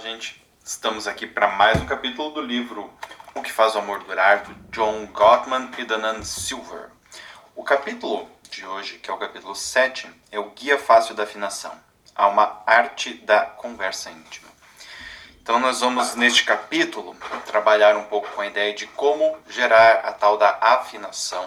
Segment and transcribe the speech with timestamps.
[0.00, 0.40] Gente.
[0.64, 2.88] Estamos aqui para mais um capítulo do livro
[3.34, 6.90] O que faz o amor durar, do John Gottman e da Nan Silver.
[7.56, 11.72] O capítulo de hoje, que é o capítulo 7, é o Guia Fácil da Afinação,
[12.14, 14.48] a uma arte da conversa íntima.
[15.42, 20.12] Então nós vamos neste capítulo trabalhar um pouco com a ideia de como gerar a
[20.12, 21.44] tal da afinação,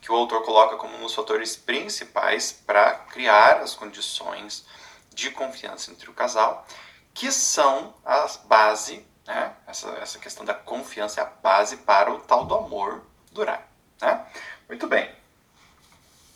[0.00, 4.64] que o autor coloca como um dos fatores principais para criar as condições
[5.12, 6.66] de confiança entre o casal
[7.14, 9.54] que são a base, né?
[9.66, 13.66] essa, essa questão da confiança é a base para o tal do amor durar.
[14.00, 14.26] Né?
[14.68, 15.10] Muito bem.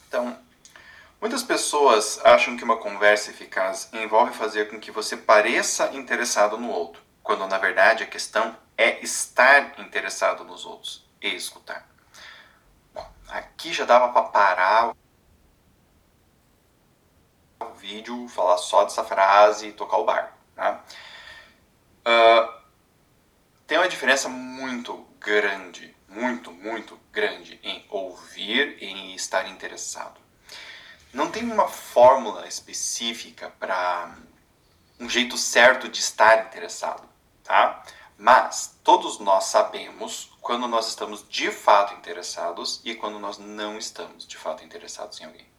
[0.08, 0.38] Então,
[1.20, 6.70] muitas pessoas acham que uma conversa eficaz envolve fazer com que você pareça interessado no
[6.70, 11.88] outro, quando na verdade a questão é estar interessado nos outros e escutar.
[12.92, 14.94] Bom, aqui já dava para parar
[17.60, 20.33] o vídeo, falar só dessa frase e tocar o barco.
[22.06, 22.64] Uh,
[23.66, 30.20] tem uma diferença muito grande, muito, muito grande em ouvir e em estar interessado.
[31.12, 34.16] Não tem uma fórmula específica para
[34.98, 37.08] um jeito certo de estar interessado,
[37.42, 37.82] tá?
[38.18, 44.26] Mas todos nós sabemos quando nós estamos de fato interessados e quando nós não estamos
[44.26, 45.53] de fato interessados em alguém.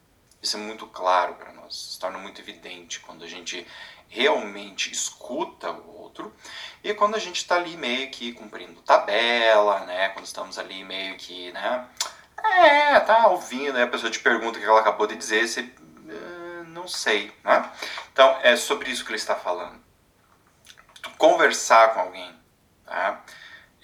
[0.46, 3.66] Isso é muito claro para nós, se torna muito evidente quando a gente
[4.08, 6.32] realmente escuta o outro
[6.84, 10.10] e quando a gente está ali meio que cumprindo tabela, né?
[10.10, 11.88] Quando estamos ali meio que, né?
[12.38, 15.62] É, tá ouvindo, aí a pessoa te pergunta o que ela acabou de dizer, você
[15.62, 17.68] uh, não sei, né?
[18.14, 19.84] Então é sobre isso que ele está falando.
[21.18, 22.32] conversar com alguém,
[22.86, 23.20] tá?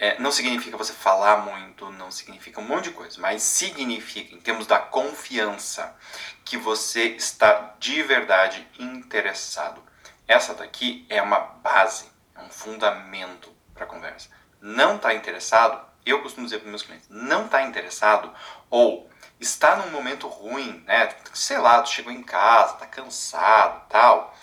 [0.02, 4.42] É, não significa você falar muito, não significa um monte de coisa, mas significa, em
[4.42, 5.96] termos da confiança,
[6.44, 9.80] que você está de verdade interessado.
[10.28, 14.28] Essa daqui é uma base, é um fundamento para a conversa.
[14.60, 18.34] Não está interessado, eu costumo dizer para meus clientes, não está interessado
[18.72, 19.08] ou
[19.40, 21.16] está num momento ruim, né?
[21.32, 24.36] Sei lá, chegou em casa, está cansado, tal.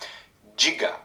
[0.55, 0.95] Diga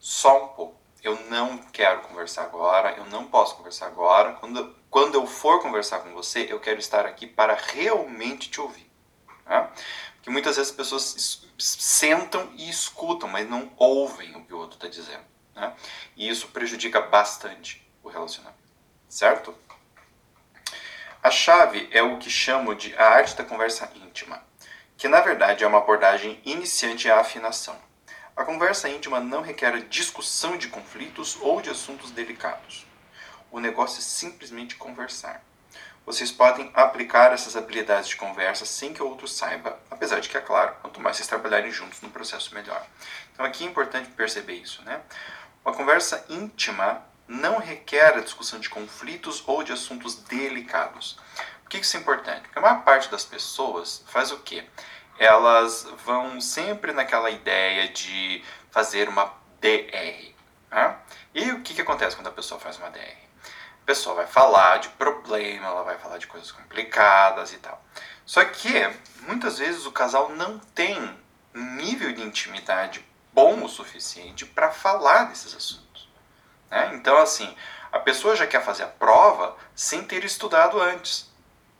[0.00, 0.85] só um pouco.
[1.06, 4.32] Eu não quero conversar agora, eu não posso conversar agora.
[4.34, 8.90] Quando, quando eu for conversar com você, eu quero estar aqui para realmente te ouvir.
[9.46, 9.70] Né?
[10.26, 14.76] que muitas vezes as pessoas sentam e escutam, mas não ouvem o que o outro
[14.76, 15.22] está dizendo.
[15.54, 15.72] Né?
[16.16, 18.58] E isso prejudica bastante o relacionamento,
[19.08, 19.54] certo?
[21.22, 24.42] A chave é o que chamo de a arte da conversa íntima,
[24.96, 27.80] que na verdade é uma abordagem iniciante à afinação.
[28.36, 32.86] A conversa íntima não requer discussão de conflitos ou de assuntos delicados.
[33.50, 35.42] O negócio é simplesmente conversar
[36.06, 40.38] vocês podem aplicar essas habilidades de conversa sem que o outro saiba, apesar de que,
[40.38, 42.80] é claro, quanto mais vocês trabalharem juntos no processo, melhor.
[43.32, 45.00] Então aqui é importante perceber isso, né?
[45.64, 51.18] Uma conversa íntima não requer a discussão de conflitos ou de assuntos delicados.
[51.64, 52.42] Por que isso é importante?
[52.42, 54.64] Porque a maior parte das pessoas faz o quê?
[55.18, 60.34] Elas vão sempre naquela ideia de fazer uma DR.
[60.70, 60.96] Né?
[61.34, 63.26] E o que, que acontece quando a pessoa faz uma DR?
[63.82, 67.80] a pessoa vai falar de problema, ela vai falar de coisas complicadas e tal.
[68.24, 68.68] Só que
[69.20, 71.16] muitas vezes o casal não tem
[71.54, 76.08] nível de intimidade bom o suficiente para falar desses assuntos.
[76.68, 76.94] Né?
[76.94, 77.56] Então, assim,
[77.92, 81.32] a pessoa já quer fazer a prova sem ter estudado antes.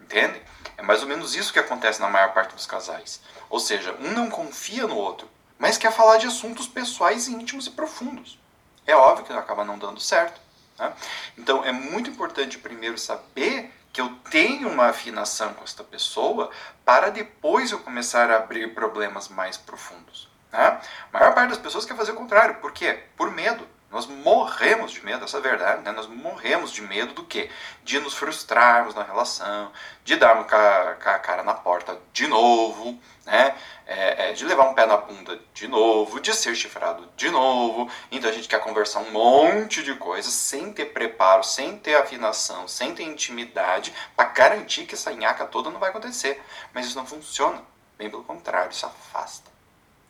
[0.07, 0.41] Entende?
[0.77, 3.21] É mais ou menos isso que acontece na maior parte dos casais.
[3.51, 5.29] Ou seja, um não confia no outro,
[5.59, 8.39] mas quer falar de assuntos pessoais, íntimos e profundos.
[8.87, 10.41] É óbvio que acaba não dando certo.
[10.77, 10.93] Tá?
[11.37, 16.51] Então é muito importante primeiro saber que eu tenho uma afinação com esta pessoa
[16.85, 20.29] para depois eu começar a abrir problemas mais profundos.
[20.51, 20.81] Tá?
[21.13, 22.57] A maior parte das pessoas quer fazer o contrário.
[22.57, 23.05] Por quê?
[23.17, 23.67] Por medo.
[23.97, 25.91] Nós morremos de medo, essa é a verdade, né?
[25.91, 27.49] Nós morremos de medo do quê?
[27.83, 29.73] De nos frustrarmos na relação,
[30.05, 33.57] de darmos com a, cara na porta de novo, né?
[33.87, 37.91] É, é, de levar um pé na bunda de novo, de ser chifrado de novo.
[38.13, 42.69] Então a gente quer conversar um monte de coisas sem ter preparo, sem ter afinação,
[42.69, 46.43] sem ter intimidade, para garantir que essa nhaca toda não vai acontecer.
[46.75, 47.63] Mas isso não funciona.
[47.97, 49.51] Bem pelo contrário, isso afasta.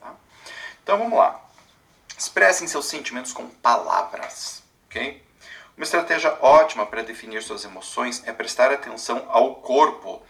[0.00, 0.12] Tá?
[0.82, 1.45] Então vamos lá.
[2.18, 5.22] Expressem seus sentimentos com palavras, ok?
[5.76, 10.22] Uma estratégia ótima para definir suas emoções é prestar atenção ao corpo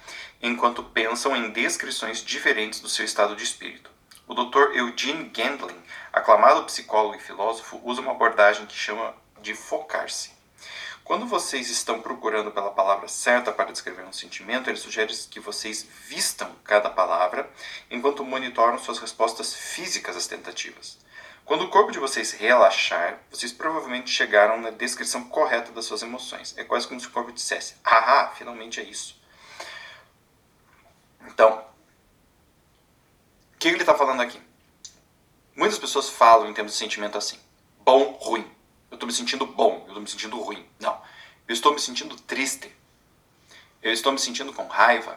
[0.43, 3.89] enquanto pensam em descrições diferentes do seu estado de espírito.
[4.27, 4.75] O Dr.
[4.75, 5.81] Eugene Gendlin,
[6.13, 10.33] aclamado psicólogo e filósofo, usa uma abordagem que chama de focar-se.
[11.05, 15.87] Quando vocês estão procurando pela palavra certa para descrever um sentimento, ele sugere que vocês
[16.09, 17.49] vistam cada palavra
[17.89, 20.99] enquanto monitoram suas respostas físicas às tentativas.
[21.47, 26.53] Quando o corpo de vocês relaxar, vocês provavelmente chegaram na descrição correta das suas emoções.
[26.59, 29.17] É quase como se o corpo dissesse: Ah, finalmente é isso.
[31.25, 31.65] Então,
[33.55, 34.43] o que ele está falando aqui?
[35.55, 37.39] Muitas pessoas falam em termos de sentimento assim:
[37.79, 38.51] bom, ruim.
[38.91, 40.69] Eu estou me sentindo bom, eu estou me sentindo ruim.
[40.81, 41.01] Não.
[41.47, 42.75] Eu estou me sentindo triste.
[43.81, 45.17] Eu estou me sentindo com raiva.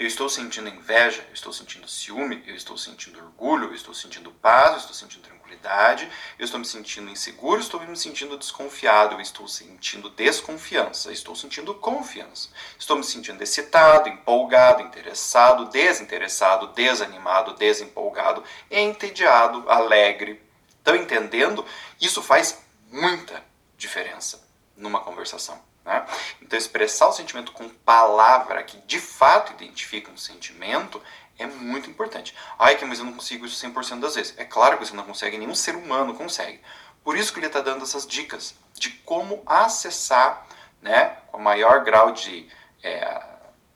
[0.00, 4.30] Eu estou sentindo inveja, eu estou sentindo ciúme, eu estou sentindo orgulho, eu estou sentindo
[4.30, 9.16] paz, eu estou sentindo tranquilidade, eu estou me sentindo inseguro, eu estou me sentindo desconfiado,
[9.16, 12.48] eu estou sentindo desconfiança, eu estou sentindo confiança.
[12.78, 20.42] Estou me sentindo excitado, empolgado, interessado, desinteressado, desanimado, desempolgado, entediado, alegre.
[20.78, 21.62] Estão entendendo?
[22.00, 22.58] Isso faz
[22.90, 23.44] muita
[23.76, 24.42] diferença
[24.74, 25.69] numa conversação.
[25.90, 26.06] Né?
[26.40, 31.02] Então, expressar o sentimento com palavra que de fato identifica um sentimento
[31.36, 32.32] é muito importante.
[32.56, 34.34] Ai, que mas eu não consigo isso 100% das vezes.
[34.38, 36.60] É claro que você não consegue, nenhum ser humano consegue.
[37.02, 40.46] Por isso que ele está dando essas dicas de como acessar
[40.80, 42.48] né, com maior grau de
[42.84, 43.22] é,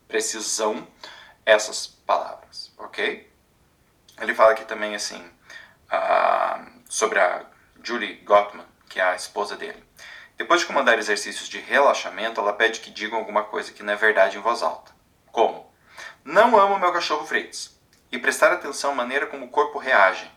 [0.07, 0.87] precisão
[1.45, 3.29] essas palavras, ok?
[4.21, 5.21] Ele fala aqui também assim
[5.91, 7.45] uh, sobre a
[7.83, 9.83] Julie Gottman, que é a esposa dele.
[10.37, 13.97] Depois de comandar exercícios de relaxamento, ela pede que digam alguma coisa que não é
[13.97, 14.93] verdade em voz alta.
[15.31, 15.73] Como?
[16.25, 17.79] Não amo meu cachorro Fritz.
[18.11, 20.29] E prestar atenção à maneira como o corpo reage.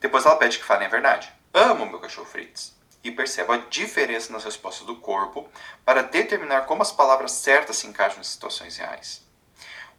[0.00, 1.32] Depois ela pede que falem a verdade.
[1.52, 2.78] Amo meu cachorro Fritz.
[3.02, 5.48] E perceba a diferença nas respostas do corpo
[5.84, 9.24] para determinar como as palavras certas se encaixam em situações reais.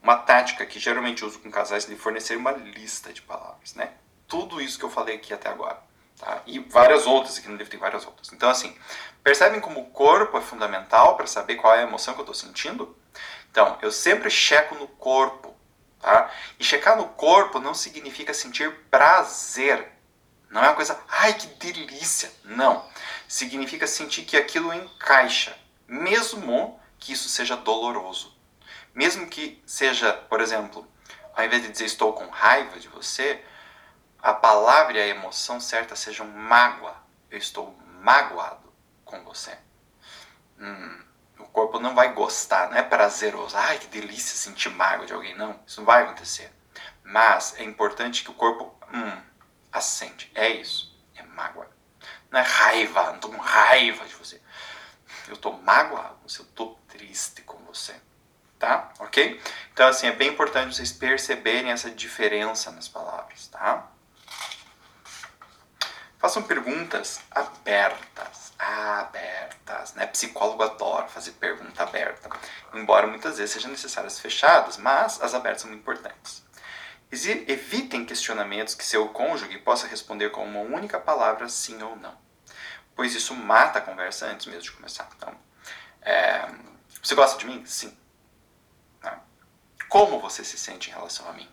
[0.01, 3.92] Uma tática que geralmente uso com casais é de fornecer uma lista de palavras, né?
[4.27, 5.90] Tudo isso que eu falei aqui até agora.
[6.21, 6.44] Tá?
[6.45, 8.31] E várias outras, aqui no livro tem várias outras.
[8.31, 8.77] Então, assim,
[9.23, 12.35] percebem como o corpo é fundamental para saber qual é a emoção que eu estou
[12.35, 12.95] sentindo?
[13.50, 15.56] Então, eu sempre checo no corpo.
[16.00, 16.31] Tá?
[16.59, 19.91] E checar no corpo não significa sentir prazer.
[20.50, 22.31] Não é uma coisa, ai que delícia.
[22.44, 22.85] Não.
[23.27, 25.57] Significa sentir que aquilo encaixa,
[25.88, 28.38] mesmo que isso seja doloroso.
[28.94, 30.88] Mesmo que seja, por exemplo,
[31.33, 33.44] ao invés de dizer estou com raiva de você,
[34.21, 36.95] a palavra e a emoção certa sejam mágoa.
[37.29, 38.71] Eu estou magoado
[39.03, 39.57] com você.
[40.59, 41.01] Hum,
[41.39, 43.57] o corpo não vai gostar, não é prazeroso.
[43.57, 45.35] Ai, que delícia sentir mágoa de alguém.
[45.35, 46.51] Não, isso não vai acontecer.
[47.03, 49.21] Mas é importante que o corpo hum,
[49.71, 50.31] assente.
[50.35, 50.95] É isso.
[51.15, 51.69] É mágoa.
[52.29, 53.07] Não é raiva.
[53.07, 54.41] Não estou com raiva de você.
[55.27, 56.17] Eu estou magoado.
[56.24, 57.95] Eu estou triste com você.
[58.59, 58.94] Tá?
[59.00, 59.41] Ok?
[59.74, 63.47] Então, assim, é bem importante vocês perceberem essa diferença nas palavras.
[63.47, 63.89] Tá?
[66.21, 70.06] Façam perguntas abertas, abertas, né?
[70.06, 72.29] Psicólogo adora fazer pergunta aberta,
[72.75, 76.44] embora muitas vezes sejam necessárias fechadas, mas as abertas são muito importantes.
[77.12, 82.15] Evitem questionamentos que seu cônjuge possa responder com uma única palavra sim ou não,
[82.95, 85.09] pois isso mata a conversa antes mesmo de começar.
[85.17, 85.35] Então,
[86.03, 86.47] é,
[87.01, 87.65] você gosta de mim?
[87.65, 87.97] Sim.
[89.01, 89.19] Né?
[89.89, 91.50] Como você se sente em relação a mim?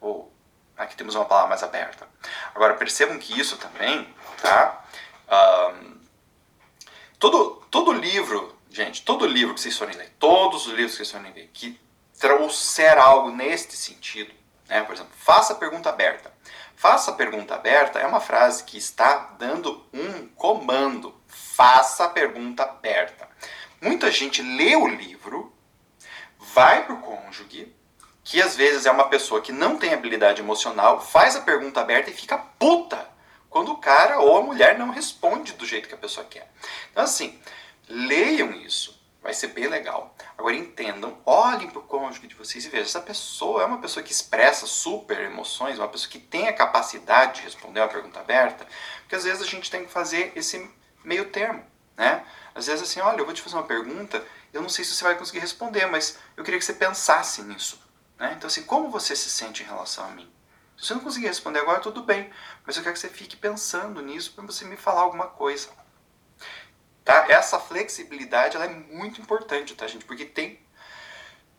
[0.00, 0.33] Ou
[0.76, 2.08] Aqui temos uma palavra mais aberta.
[2.54, 4.12] Agora, percebam que isso também,
[4.42, 4.84] tá?
[5.30, 6.00] Um,
[7.18, 11.10] todo, todo livro, gente, todo livro que vocês forem ler, todos os livros que vocês
[11.10, 11.80] forem ler, que
[12.18, 14.32] trouxer algo neste sentido,
[14.68, 14.82] né?
[14.82, 16.32] Por exemplo, faça pergunta aberta.
[16.76, 21.14] Faça pergunta aberta é uma frase que está dando um comando.
[21.28, 23.28] Faça a pergunta aberta.
[23.80, 25.54] Muita gente lê o livro,
[26.38, 27.73] vai para o cônjuge,
[28.24, 32.10] que às vezes é uma pessoa que não tem habilidade emocional, faz a pergunta aberta
[32.10, 33.06] e fica puta
[33.50, 36.50] quando o cara ou a mulher não responde do jeito que a pessoa quer.
[36.90, 37.38] Então, assim,
[37.86, 40.16] leiam isso, vai ser bem legal.
[40.36, 44.02] Agora entendam, olhem para o cônjuge de vocês e vejam, essa pessoa é uma pessoa
[44.02, 48.66] que expressa super emoções, uma pessoa que tem a capacidade de responder uma pergunta aberta,
[49.00, 50.68] porque às vezes a gente tem que fazer esse
[51.04, 51.62] meio termo,
[51.96, 52.24] né?
[52.54, 55.04] Às vezes assim, olha, eu vou te fazer uma pergunta, eu não sei se você
[55.04, 57.84] vai conseguir responder, mas eu queria que você pensasse nisso.
[58.18, 58.34] Né?
[58.36, 60.30] Então, assim, como você se sente em relação a mim?
[60.76, 62.30] Se você não conseguir responder agora, tudo bem.
[62.66, 65.68] Mas eu quero que você fique pensando nisso para você me falar alguma coisa.
[67.04, 67.26] Tá?
[67.28, 70.04] Essa flexibilidade ela é muito importante, tá, gente?
[70.04, 70.58] Porque tem,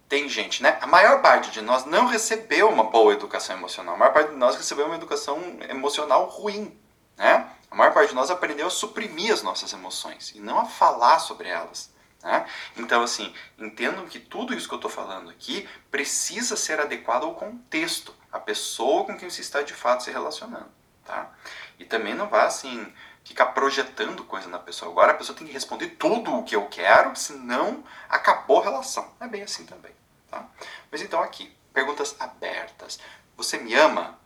[0.10, 0.78] tem gente, né?
[0.82, 3.96] A maior parte de nós não recebeu uma boa educação emocional.
[3.96, 6.78] A maior parte de nós recebeu uma educação emocional ruim,
[7.16, 7.50] né?
[7.70, 11.20] A maior parte de nós aprendeu a suprimir as nossas emoções e não a falar
[11.20, 11.94] sobre elas.
[12.26, 12.44] Né?
[12.76, 17.36] Então, assim, entendam que tudo isso que eu estou falando aqui precisa ser adequado ao
[17.36, 20.72] contexto, à pessoa com quem você está de fato se relacionando.
[21.06, 21.32] Tá?
[21.78, 22.92] E também não vá, assim,
[23.24, 24.92] ficar projetando coisa na pessoa.
[24.92, 29.14] Agora a pessoa tem que responder tudo o que eu quero, senão acabou a relação.
[29.20, 29.92] É bem assim também.
[30.28, 30.50] Tá?
[30.92, 33.00] Mas então, aqui, perguntas abertas.
[33.38, 34.18] Você me ama?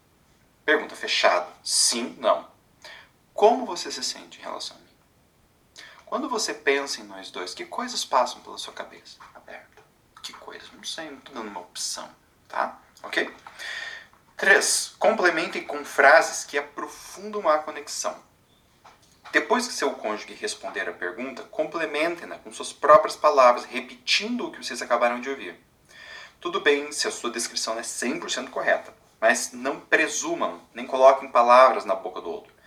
[0.64, 1.48] Pergunta fechada.
[1.62, 2.48] Sim, não.
[3.34, 4.89] Como você se sente em relação a mim?
[6.10, 9.20] Quando você pensa em nós dois, que coisas passam pela sua cabeça?
[9.36, 9.84] Aberta.
[10.24, 10.68] Que coisas?
[10.74, 12.10] Não sei, não estou dando uma opção,
[12.48, 12.80] tá?
[13.04, 13.32] Ok?
[14.36, 14.96] 3.
[14.98, 18.18] Complementem com frases que aprofundam a conexão.
[19.32, 24.66] Depois que seu cônjuge responder a pergunta, complementem-na com suas próprias palavras, repetindo o que
[24.66, 25.64] vocês acabaram de ouvir.
[26.42, 31.86] Tudo bem se a sua descrição é 100% correta, mas não presumam, nem coloquem palavras
[31.86, 32.59] na boca do outro.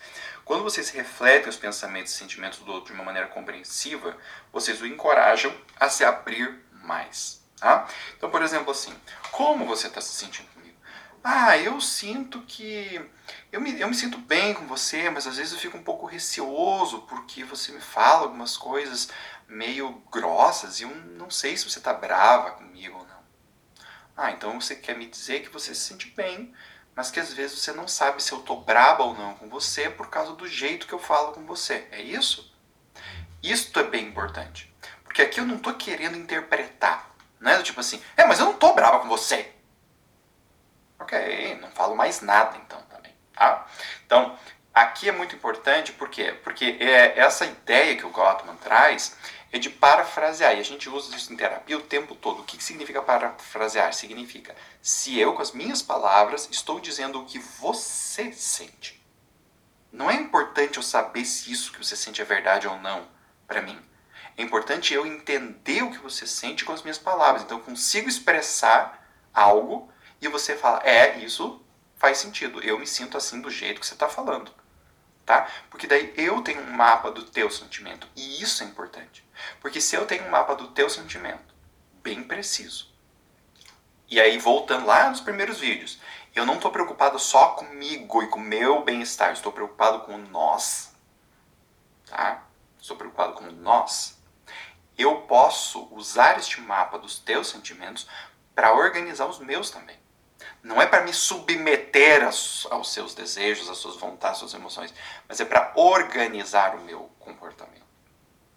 [0.45, 4.17] Quando vocês refletem os pensamentos e sentimentos do outro de uma maneira compreensiva,
[4.53, 7.43] vocês o encorajam a se abrir mais.
[7.59, 7.89] Tá?
[8.17, 8.93] Então, por exemplo, assim,
[9.31, 10.77] como você está se sentindo comigo?
[11.23, 13.01] Ah, eu sinto que.
[13.53, 16.05] Eu me, eu me sinto bem com você, mas às vezes eu fico um pouco
[16.05, 19.09] receoso porque você me fala algumas coisas
[19.47, 23.23] meio grossas e eu não sei se você está brava comigo ou não.
[24.17, 26.53] Ah, então você quer me dizer que você se sente bem,
[26.95, 29.89] mas que às vezes você não sabe se eu tô braba ou não com você
[29.89, 31.87] por causa do jeito que eu falo com você.
[31.91, 32.53] É isso?
[33.43, 34.73] Isso é bem importante.
[35.03, 37.11] Porque aqui eu não tô querendo interpretar.
[37.41, 39.53] Não é do tipo assim, é, mas eu não tô brava com você.
[40.99, 43.13] Ok, não falo mais nada então também.
[43.35, 43.67] Tá?
[44.07, 44.39] Então,
[44.73, 46.33] aqui é muito importante, por quê?
[46.45, 49.17] Porque é essa ideia que o Gottman traz
[49.53, 50.57] é de parafrasear.
[50.57, 52.41] E a gente usa isso em terapia o tempo todo.
[52.41, 53.93] O que, significa parafrasear?
[53.93, 59.01] Significa se eu, com as minhas palavras, estou dizendo o que você sente.
[59.93, 63.07] Não é importante eu saber se isso que você sente é verdade ou não
[63.47, 63.79] para mim.
[64.39, 67.43] É importante eu entender o que você sente com as minhas palavras.
[67.43, 71.63] Então eu consigo expressar algo e você fala, é, isso
[71.97, 72.63] faz sentido.
[72.63, 74.51] Eu me sinto assim do jeito que você está falando
[75.25, 75.49] tá?
[75.71, 79.27] Porque daí eu tenho um mapa do teu sentimento e isso é importante.
[79.61, 81.55] Porque se eu tenho um mapa do teu sentimento
[82.03, 82.93] bem preciso,
[84.09, 85.99] e aí voltando lá nos primeiros vídeos,
[86.35, 90.95] eu não estou preocupado só comigo e com o meu bem-estar, estou preocupado com nós,
[92.07, 92.43] tá?
[92.81, 94.21] Estou preocupado com nós.
[94.99, 98.07] Eu posso usar este mapa dos teus sentimentos
[98.55, 100.02] para organizar os meus também.
[100.63, 104.95] Não é para me submeter aos, seus desejos, às suas vontades, às suas emoções,
[105.29, 107.83] mas é para organizar o meu comportamento.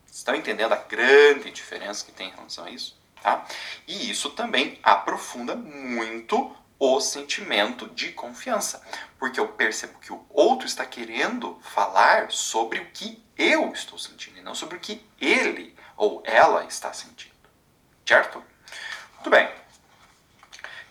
[0.06, 2.98] Estão entendendo a grande diferença que tem em relação a isso?
[3.22, 3.44] Tá?
[3.88, 8.82] E isso também aprofunda muito o sentimento de confiança,
[9.18, 14.38] porque eu percebo que o outro está querendo falar sobre o que eu estou sentindo
[14.38, 17.34] e não sobre o que ele ou ela está sentindo.
[18.06, 18.44] Certo?
[19.16, 19.50] Muito bem.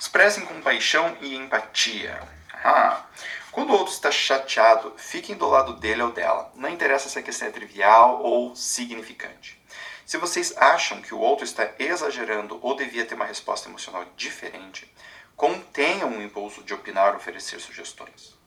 [0.05, 2.21] Expressem compaixão e empatia.
[2.63, 3.07] Ah.
[3.51, 6.53] Quando o outro está chateado, fiquem do lado dele ou dela.
[6.55, 9.59] Não interessa se a questão é trivial ou significante.
[10.05, 14.95] Se vocês acham que o outro está exagerando ou devia ter uma resposta emocional diferente,
[15.35, 18.39] contenham o impulso de opinar ou oferecer sugestões.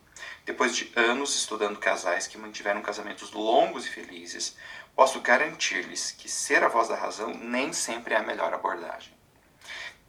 [0.45, 4.55] Depois de anos estudando casais que mantiveram casamentos longos e felizes,
[4.95, 9.16] posso garantir-lhes que ser a voz da razão nem sempre é a melhor abordagem.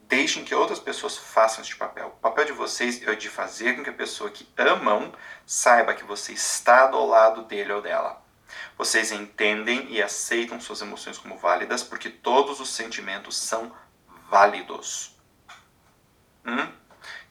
[0.09, 2.07] Deixem que outras pessoas façam este papel.
[2.07, 5.13] O papel de vocês é de fazer com que a pessoa que amam
[5.45, 8.23] saiba que você está do lado dele ou dela.
[8.79, 13.71] Vocês entendem e aceitam suas emoções como válidas porque todos os sentimentos são
[14.31, 15.15] válidos.
[16.47, 16.73] Hum?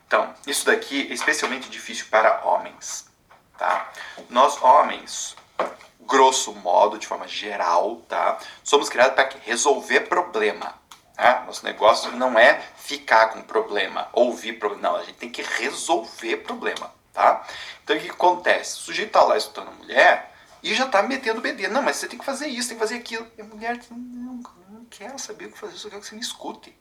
[0.06, 3.10] Então, isso daqui é especialmente difícil para homens.
[3.58, 3.92] Tá?
[4.30, 5.36] Nós, homens,
[6.02, 8.38] grosso modo, de forma geral, tá?
[8.64, 10.80] somos criados para resolver problema.
[11.18, 11.44] Tá?
[11.48, 14.90] Nosso negócio não é ficar com problema, ouvir problema.
[14.90, 16.94] Não, a gente tem que resolver problema.
[17.12, 17.46] Tá?
[17.84, 18.76] Então o que acontece?
[18.76, 20.32] O sujeito está lá escutando a mulher
[20.62, 21.68] e já está metendo BD.
[21.70, 23.26] Não, mas você tem que fazer isso, tem que fazer aquilo.
[23.36, 26.22] E a mulher não, não quero saber o que fazer, só quero que você me
[26.22, 26.78] escute.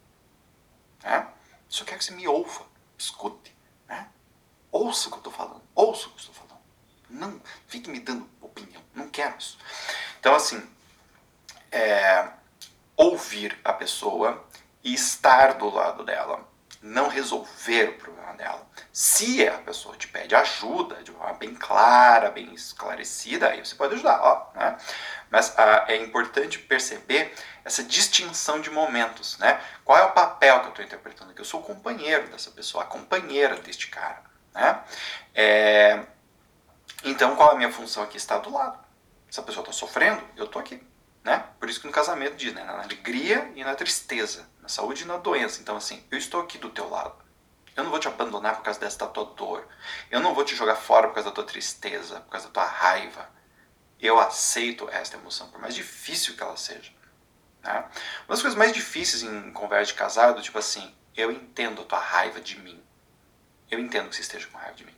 [1.03, 1.27] Né?
[1.67, 2.61] Só quero que você me ouça,
[2.99, 3.57] escute.
[3.89, 4.07] Né?
[4.71, 6.61] Ouça o que eu estou falando, ouça o que eu estou falando.
[7.09, 9.59] Não fique me dando opinião, não quero isso.
[10.21, 10.63] Então, assim,
[11.73, 12.29] é,
[12.97, 14.45] ouvir a pessoa
[14.83, 16.49] e estar do lado dela,
[16.81, 18.67] não resolver o problema dela.
[18.93, 23.95] Se a pessoa te pede ajuda de forma bem clara, bem esclarecida, aí você pode
[23.95, 24.77] ajudar, ó, né?
[25.31, 27.35] Mas ah, é importante perceber
[27.65, 29.61] essa distinção de momentos, né?
[29.85, 31.41] Qual é o papel que eu estou interpretando aqui?
[31.41, 34.23] Eu sou o companheiro dessa pessoa, a companheira deste cara,
[34.55, 34.81] né?
[35.35, 36.07] É...
[37.05, 38.17] Então, qual é a minha função aqui?
[38.17, 38.79] Estar do lado.
[39.29, 40.83] Se a pessoa está sofrendo, eu estou aqui.
[41.27, 41.45] Né?
[41.59, 42.63] Por isso que no casamento diz, né?
[42.63, 45.61] na alegria e na tristeza, na saúde e na doença.
[45.61, 47.17] Então, assim, eu estou aqui do teu lado.
[47.75, 49.67] Eu não vou te abandonar por causa dessa tua dor.
[50.09, 52.65] Eu não vou te jogar fora por causa da tua tristeza, por causa da tua
[52.65, 53.29] raiva.
[53.99, 56.93] Eu aceito esta emoção, por mais difícil que ela seja.
[57.61, 57.73] Né?
[58.21, 61.99] Uma das coisas mais difíceis em conversa de casado, tipo assim, eu entendo a tua
[61.99, 62.81] raiva de mim.
[63.69, 64.95] Eu entendo que você esteja com raiva de mim.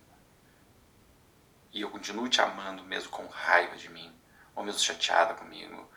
[1.72, 4.14] e eu continuo te amando mesmo com raiva de mim,
[4.54, 5.88] ou mesmo chateada comigo,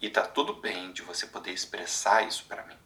[0.00, 2.76] e tá tudo bem de você poder expressar isso para mim.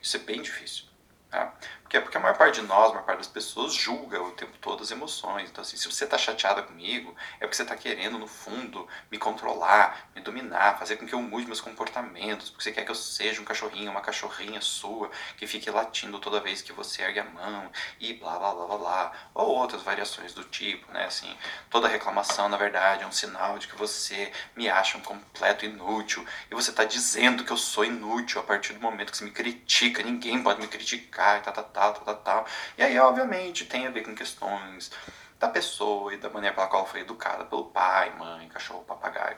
[0.00, 0.84] Isso é bem difícil.
[1.28, 1.56] Tá?
[1.86, 4.58] Porque, porque a maior parte de nós, a maior parte das pessoas julga o tempo
[4.60, 5.48] todo as emoções.
[5.48, 9.18] Então, assim, se você está chateada comigo, é porque você está querendo, no fundo, me
[9.18, 12.94] controlar, me dominar, fazer com que eu mude meus comportamentos, porque você quer que eu
[12.96, 17.24] seja um cachorrinho, uma cachorrinha sua, que fique latindo toda vez que você ergue a
[17.24, 19.12] mão, e blá blá blá blá blá.
[19.32, 21.04] Ou outras variações do tipo, né?
[21.04, 21.32] Assim,
[21.70, 26.26] toda reclamação, na verdade, é um sinal de que você me acha um completo inútil,
[26.50, 29.30] e você está dizendo que eu sou inútil a partir do momento que você me
[29.30, 32.46] critica, ninguém pode me criticar, e tal, tal, tal, tal, tal, tal.
[32.78, 34.90] E aí, obviamente, tem a ver com questões
[35.38, 39.36] da pessoa e da maneira pela qual foi educada pelo pai, mãe, cachorro, papagaio.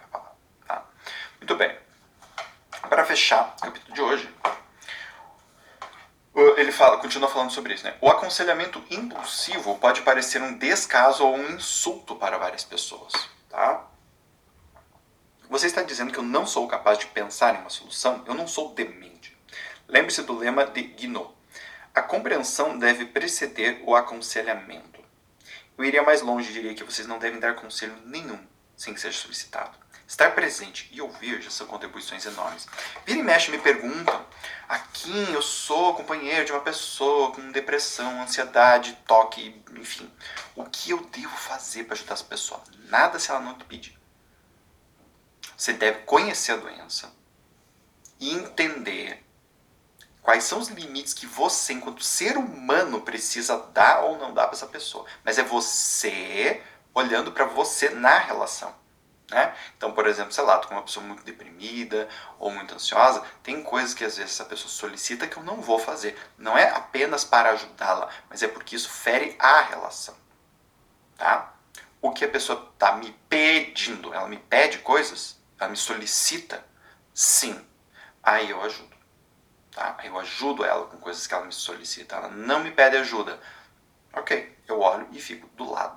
[0.67, 0.85] Tá?
[1.39, 1.77] Muito bem.
[2.89, 4.35] Para fechar o capítulo de hoje,
[6.57, 7.97] ele fala, continua falando sobre isso, né?
[8.01, 13.13] O aconselhamento impulsivo pode parecer um descaso ou um insulto para várias pessoas,
[13.51, 13.85] tá?
[15.51, 18.23] Você está dizendo que eu não sou capaz de pensar em uma solução?
[18.27, 19.37] Eu não sou demente.
[19.89, 21.38] Lembre-se do lema de Guinot.
[21.99, 25.05] A compreensão deve preceder o aconselhamento.
[25.77, 28.39] Eu iria mais longe e diria que vocês não devem dar conselho nenhum
[28.77, 29.77] sem que seja solicitado.
[30.07, 32.69] Estar presente e ouvir já são contribuições enormes.
[33.05, 34.25] Vira e mexe me perguntam:
[34.69, 40.09] aqui eu sou companheiro de uma pessoa com depressão, ansiedade, toque, enfim.
[40.55, 42.63] O que eu devo fazer para ajudar essa pessoa?
[42.89, 43.99] Nada se ela não te pedir.
[45.57, 47.13] Você deve conhecer a doença
[48.21, 49.28] e entender
[50.29, 54.57] quais são os limites que você, enquanto ser humano, precisa dar ou não dar para
[54.57, 55.07] essa pessoa.
[55.25, 58.75] Mas é você olhando para você na relação.
[59.31, 59.57] Né?
[59.75, 63.63] Então, por exemplo, sei lá, tô com uma pessoa muito deprimida ou muito ansiosa, tem
[63.63, 66.15] coisas que às vezes essa pessoa solicita que eu não vou fazer.
[66.37, 70.15] Não é apenas para ajudá-la, mas é porque isso fere a relação.
[71.17, 71.55] Tá?
[72.03, 76.63] O que a pessoa está me pedindo, ela me pede coisas, ela me solicita,
[77.15, 77.67] sim,
[78.23, 78.98] aí eu ajudo.
[79.79, 79.97] Tá?
[80.03, 82.17] Eu ajudo ela com coisas que ela me solicita.
[82.17, 83.39] Ela não me pede ajuda.
[84.13, 85.97] Ok, eu olho e fico do lado.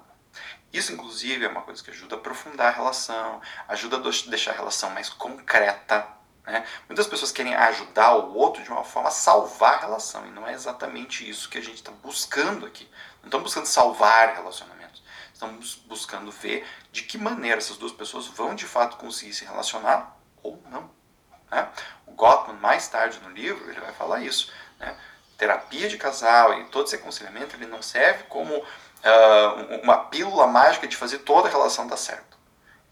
[0.72, 4.56] Isso, inclusive, é uma coisa que ajuda a aprofundar a relação, ajuda a deixar a
[4.56, 6.08] relação mais concreta.
[6.46, 6.64] Né?
[6.88, 10.48] Muitas pessoas querem ajudar o outro de uma forma a salvar a relação, e não
[10.48, 12.88] é exatamente isso que a gente está buscando aqui.
[13.22, 15.02] Não estamos buscando salvar relacionamentos,
[15.34, 20.16] estamos buscando ver de que maneira essas duas pessoas vão de fato conseguir se relacionar
[20.44, 21.01] ou não.
[21.52, 21.68] Né?
[22.08, 24.52] O Gottman, mais tarde no livro, ele vai falar isso.
[24.80, 24.96] Né?
[25.38, 30.88] Terapia de casal e todo esse aconselhamento ele não serve como uh, uma pílula mágica
[30.88, 32.38] de fazer toda a relação dar certo.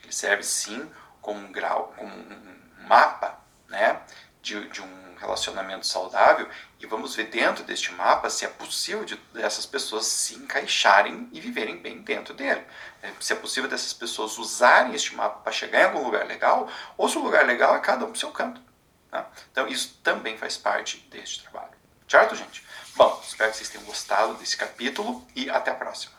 [0.04, 0.92] Ele serve sim
[1.22, 4.02] como um grau, como um mapa né?
[4.42, 6.48] De, de um relacionamento saudável
[6.80, 11.42] e vamos ver dentro deste mapa se é possível de, dessas pessoas se encaixarem e
[11.42, 12.64] viverem bem dentro dele.
[13.02, 16.70] É, se é possível dessas pessoas usarem este mapa para chegar em algum lugar legal
[16.98, 18.62] ou se o lugar legal é cada um pro seu canto.
[19.12, 19.30] Tá?
[19.52, 21.78] Então isso também faz parte deste trabalho.
[22.08, 22.66] Certo, gente?
[22.96, 26.19] Bom, espero que vocês tenham gostado desse capítulo e até a próxima.